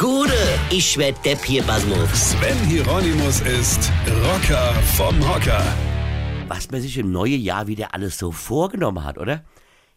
[0.00, 0.32] Gude,
[0.70, 2.30] ich werd Depp hier, Basmus.
[2.30, 3.92] Sven Hieronymus ist
[4.24, 5.62] Rocker vom Hocker.
[6.48, 9.44] was man sich im neuen Jahr wieder alles so vorgenommen hat, oder?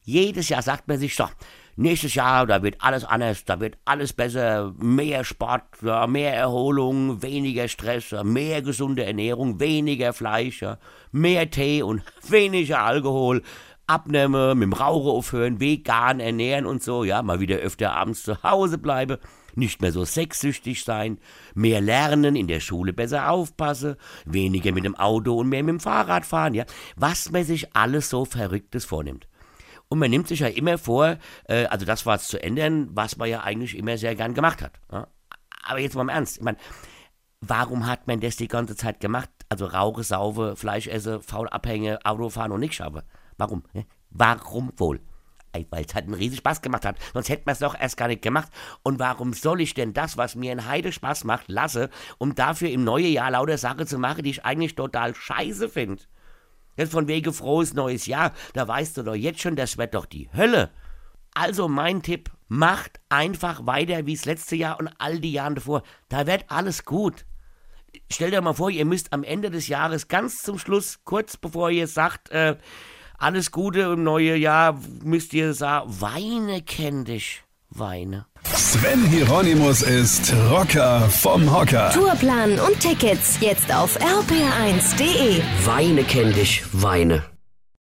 [0.04, 1.30] Jedes Jahr sagt man sich so,
[1.78, 5.64] nächstes Jahr, da wird alles anders, da wird alles besser, mehr Sport,
[6.10, 10.66] mehr Erholung, weniger Stress, mehr gesunde Ernährung, weniger Fleisch,
[11.14, 13.42] mehr Tee und weniger Alkohol,
[13.88, 18.42] abnehmen, mit dem Rauchen aufhören, vegan ernähren und so, ja, mal wieder öfter abends zu
[18.44, 19.18] Hause bleiben,
[19.56, 21.20] nicht mehr so sexsüchtig sein,
[21.54, 25.80] mehr lernen, in der Schule besser aufpassen, weniger mit dem Auto und mehr mit dem
[25.80, 26.66] Fahrrad fahren, ja,
[26.96, 29.28] was man sich alles so Verrücktes vornimmt.
[29.90, 33.18] Und man nimmt sich ja immer vor, äh, also das war es zu ändern, was
[33.18, 34.80] man ja eigentlich immer sehr gern gemacht hat.
[34.92, 35.08] Ja?
[35.66, 36.58] Aber jetzt mal im Ernst, ich meine,
[37.42, 39.30] warum hat man das die ganze Zeit gemacht?
[39.50, 43.04] Also Rauche, Saufe, Fleisch esse, faul abhänge, Auto fahren und nicht schaffe.
[43.38, 43.64] Warum?
[43.74, 43.86] ne?
[44.10, 45.02] Warum wohl?
[45.70, 46.98] Weil es halt einen riesen Spaß gemacht hat.
[47.14, 48.52] Sonst hätte man es doch erst gar nicht gemacht.
[48.82, 52.70] Und warum soll ich denn das, was mir einen Heide Spaß macht, lasse, um dafür
[52.70, 56.02] im neuen Jahr lauter Sachen zu machen, die ich eigentlich total scheiße finde?
[56.76, 60.08] Jetzt von wegen frohes neues Jahr, da weißt du doch jetzt schon, das wird doch
[60.08, 60.72] die Hölle.
[61.36, 65.82] Also mein Tipp, macht einfach weiter wie das letzte Jahr und all die Jahre davor.
[66.08, 67.26] Da wird alles gut.
[68.12, 71.72] Stellt euch mal vor, ihr müsst am Ende des Jahres ganz zum Schluss, kurz bevor
[71.72, 72.58] ihr sagt, äh,
[73.24, 78.26] alles Gute im neuen Jahr, müsst ihr sagen, weine kenn dich, weine.
[78.54, 81.90] Sven Hieronymus ist Rocker vom Hocker.
[81.92, 85.42] Tourplan und Tickets jetzt auf rpr1.de.
[85.66, 87.33] Weine kenn dich, weine.